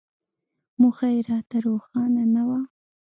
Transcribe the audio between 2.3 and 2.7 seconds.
نه وه.